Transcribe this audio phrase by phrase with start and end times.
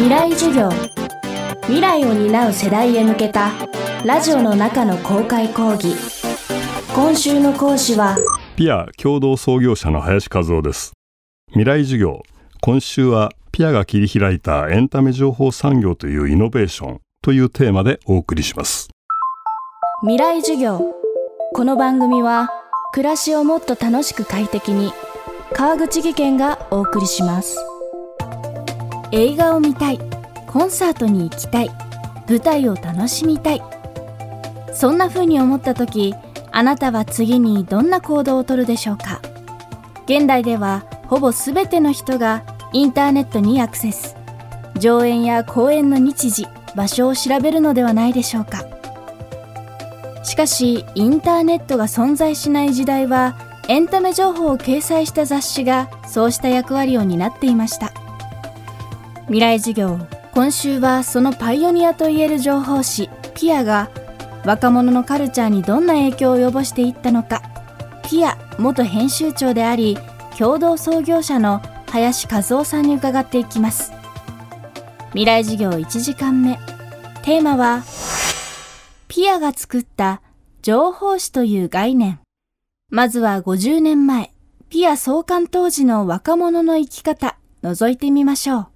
[0.00, 0.70] 未来授業。
[1.64, 3.50] 未来を担う世代へ向けた
[4.02, 5.94] ラジオの中の公開講義。
[6.94, 8.16] 今週の講師は
[8.56, 10.94] ピア共同創業者の林和夫です。
[11.48, 12.22] 未来授業。
[12.62, 17.00] 今週はピアが切り開いたエンタメ情報産業というイノベーション。
[17.20, 18.88] というテーマでお送りします。
[20.00, 20.94] 未来授業。
[21.52, 22.48] この番組は
[22.94, 24.94] 暮らしをもっと楽しく快適に
[25.52, 27.69] 川口義賢がお送りします
[29.12, 29.98] 映画を見たい。
[30.46, 31.70] コンサートに行きたい。
[32.28, 33.62] 舞台を楽しみたい。
[34.72, 36.14] そんな風に思った時
[36.52, 39.20] あなたは次にどんな行動をとるでしょうか？
[40.04, 44.16] 現代ではほぼ全ての人がインターネットにアクセス。
[44.78, 48.64] 上演や公演の日時場所を調べるのではないでしょうか？
[50.22, 53.36] しかしインターネットが存在しない時代は
[53.68, 57.92] エンタメ情報を掲載した雑誌がそうした役割を担っていました。
[59.30, 59.96] 未来授業
[60.32, 63.88] 今週はそのパイオニアといえる情報誌ピアが
[64.44, 67.40] 若者のカルチャーにどんな影響を及ぼしていったのか。
[68.02, 69.96] ピア元編集長であり
[70.36, 73.92] 共同創業者の林和夫さんに伺っていきます。
[75.10, 76.58] 未来授業1時間目。
[77.22, 77.84] テーマは
[79.06, 80.22] ピアが作った
[80.62, 82.18] 情報誌という概念。
[82.88, 84.32] まずは50年前
[84.70, 88.69] ピア創刊当時の若者の生き方覗いてみましょう。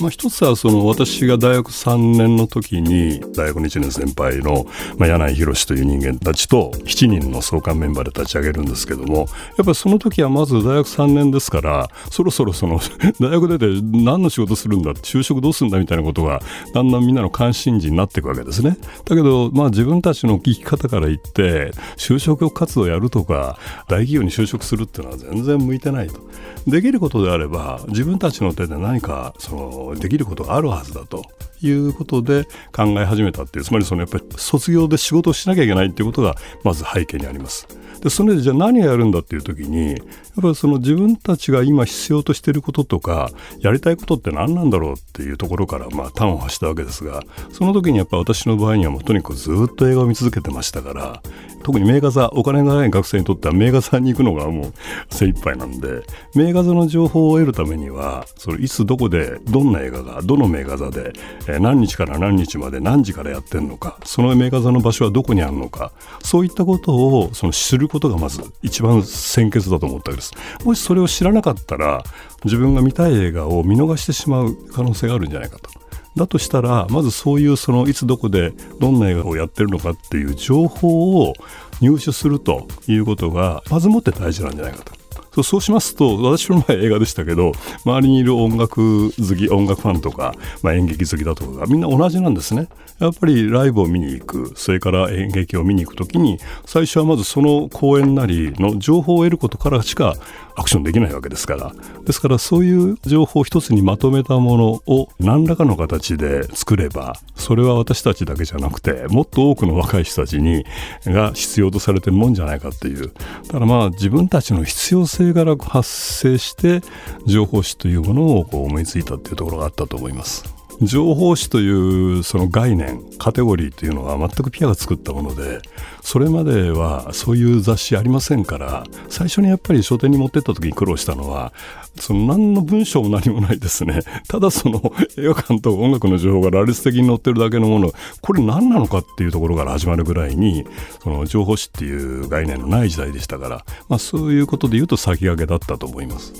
[0.00, 4.66] まあ、一つはその私が大学3年の時に大学1年先輩の、
[4.98, 9.26] 柳井宏という人間たちと7人の創刊メンバーで立ち上げるんですけどもやっ
[9.58, 12.80] ぱりその時はまず大学3年ですからそろそろその
[13.20, 16.40] 大学出て何の仕事するんだ就職どうするんだみたいなことが
[16.72, 18.76] だんだんみんなの関心事になっていくわけですね。
[19.04, 26.20] だけど、まあ、自分たちの生き方から言って就職活動やるとか大企業に就職するっていうのは全然向いてないと。
[26.66, 31.24] できることであれば自分たちの手で何かそのできることがあるはずだと
[31.62, 37.66] いうことで考え始めたっていうつまりそのやっぱり卒業で仕事をしなきゃいけないっていうことがまず背景にあります。
[38.04, 39.96] でそれでじゃあ何をやるんだっていう時にやっ
[40.42, 43.30] ぱりその自分たちが今必要としていることとか
[43.60, 51.22] やりたいことって何なんだろうっていうところからまあ端を発したわけですがその時にやっぱ私の場合にはもうとにかくずっと映画を見続けてましたから
[51.64, 54.72] 特に名画座お金がない学生にとっては名画座に行くのがもう
[55.08, 56.02] 精一杯なんで
[56.34, 61.14] 名画座の情報を得るためにはそれいつどこでどんな映画がどの名画座で、
[61.48, 65.92] え、何日から何日まで何時からやってるのかその名画座の場所はどこにあるのか
[66.22, 70.32] そういったことをその知ることがまず一番先決だと思ったわけです。
[70.64, 72.04] もしそれを知らなかったら
[72.44, 75.83] 自分が見たい映画を見逃してしまう可能性があるんじゃないかと。
[76.16, 81.34] だとしたらまずそういうそのいつどこでどんな映画をやってるのかっていう情報を
[81.80, 85.04] 入手するということがまずもって大事なんじゃないかと。
[85.42, 87.52] そうしますと私の前映画でしたけど
[87.84, 92.68] 周りにいる音楽好き音楽ファンとか、まあ、演劇好きだとかみんな同じなんですね
[93.00, 100.14] やっぱりライブを見に行くそれから演劇を見に行く時に最初はまずその公演なりの情報を得ることからしか
[100.56, 101.72] アクションできないわけですから
[102.04, 110.64] ですからそういう情報を一つにまとめたものを何らかの形で作ればそれは私たちだけじゃなくてもっと多くの若い人たちに
[111.04, 113.12] が必要とされてるもんじゃないかっていう
[113.48, 116.82] ただまあ自分たちの必要性から発生して
[117.26, 120.63] 情報誌というものをこう思いついたっていうところがあったと思います。
[120.82, 121.70] 情報誌とい
[122.18, 125.60] うその概念カテゴリーというのは全くピアが作ったもので
[126.02, 131.52] それまではそういう雑誌ありませんから最初にやっぱり書店に持ってった時に苦労したのは
[131.96, 140.66] その何の文章も何もないですねただその映画館と音楽の情報が羅列的に載ってるだけのものこれ何なのかっていうところから始まるぐらいに
[141.02, 146.34] その情報誌っていう概念のない時代でしたから、まあ、そういうことで言うと先駆けだったと思います。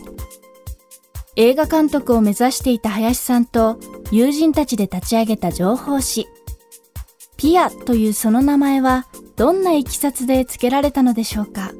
[1.37, 3.79] 映画監督を目指していた林さんと
[4.13, 6.29] 友人たちで立ち上げた情報誌
[7.37, 9.07] ピアというその名前は
[9.37, 11.73] どんないきさつで付けられたのでしょうか？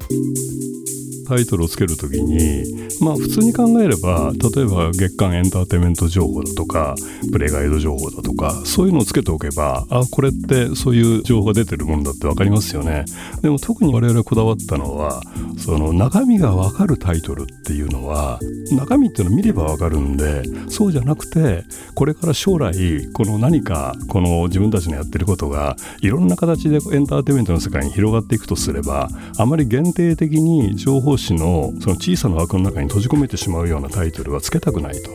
[1.25, 2.63] タイトルをつけるときに
[3.01, 6.95] まあ普通に考えれば例えば月間エンターテインメント情報だとか
[7.31, 13.05] プレイガイド情報だとかそういうのをつけておけばあこれってそういう情報が出てるものだって分かりますよね。
[13.41, 15.21] でも特に我々こだわったのは
[15.57, 18.39] その中身が分かるタイトルっていうのは
[18.71, 21.63] 中身っていうのを見れば分かるんでそうじゃなくて
[21.93, 35.11] これから将来この何かこの自分たちのやってることがいろんな形でエンターテインメントの世界に広がっていくとすればあまり限定的に情報誌のその小さな枠の中に閉じ込めてしまうようなタイトルはつけたくないと。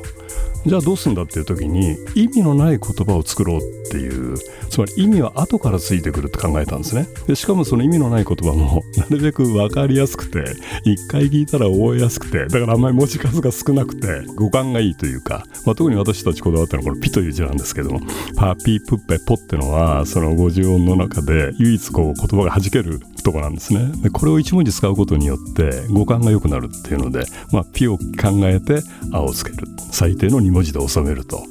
[0.67, 4.37] じゃあどうするんだっていう時に意味のない言葉を作ろうっていう
[4.69, 10.45] つまり意味は後からついてくるって考えたんですねでしかもその意味のない言葉もなるべく分かりやすくて
[10.85, 18.01] 一回聞いたら覚えやすくてだからあんまり文字数が少なくて語感がいいというか、まあ、特に私たちこだわったのはこの「ピ」という字なんですけども
[18.37, 23.93] 「パピープッペポ」ってのはその50音の中で唯一こう言葉が弾けるとこなんですね。
[24.03, 28.05] でこれを1文字使うことによって語感が良くなるっていうので「まあ、ピ」を考
[28.45, 28.83] えて
[29.13, 29.67] 「あ」をつける。
[29.93, 31.45] 最低の2文字で収めると。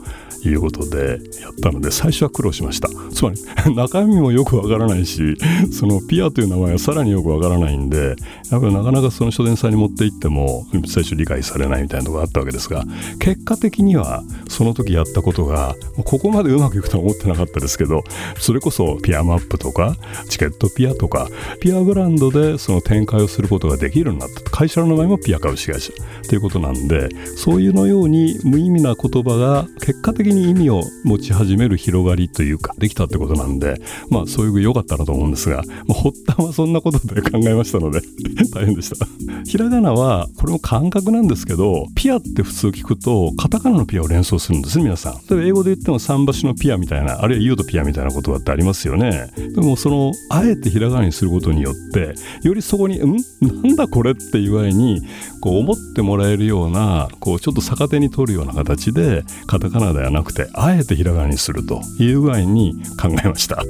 [0.47, 2.89] いうことでやったので最初は苦労しました。
[3.13, 3.39] つまり
[3.75, 5.38] 中身もよくわからないし
[5.71, 8.15] そのピアという名前はさらによくわからないんで
[8.51, 12.86] やっぱりなかなかその書店さんに持って行っても最初理解されないみたいなとこがあったわけですが
[13.19, 15.75] 結果的にはその時やったことが
[16.06, 18.03] ここまでうまくいくとは思ってなかったですけど
[18.39, 19.97] それこそピアマップとか
[20.30, 21.27] チケットピアとか
[21.59, 24.50] ピアブランドでその展開をすることができるようになった。
[24.51, 25.94] 会社の名前もピア株式会社
[26.27, 38.01] ということなんでそういうのように無意味な言葉が結果的にに意味を持ち始める広がりというかできたってことなんでまあそういう良かったなと思うんですが、まあ、発端はそんなことで考えましたので
[38.53, 39.07] 大変でした。
[39.45, 45.13] ひらがなはこれも感覚なんですけどピアって普通聞くとカタカナのピアを連想するんですね皆さん。
[45.29, 49.27] 例えば英語で言っても桟橋のピアみたいなあるいはユートピアみたいな言葉ってありますよね。
[49.55, 53.17] でもそのあえてひらがなにすることによってよりそこに「ん？
[53.41, 55.01] なんだこれ?」っていう具合に
[55.41, 63.63] こう思ってもらえるようなこうちょっと逆手に取るような形でカタカナではななくてあえてひらがなにするという具合に考えました。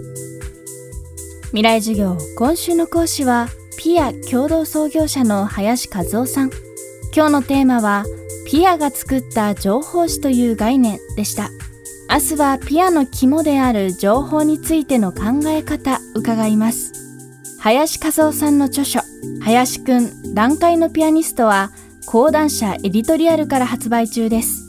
[1.48, 3.48] 未来授業今週の講師は
[3.78, 6.52] ピア共同創業者の林和夫さん。
[7.16, 8.04] 今日のテーマは
[8.46, 11.50] ピアが作った情報誌という概念でした。
[12.12, 16.92] 明日はピアの肝である情報についての考え方伺います。
[17.60, 19.02] 林和夫さんの著書
[19.42, 21.72] 林くん段階のピアニストは
[22.06, 24.69] 講談社エディトリアルから発売中です。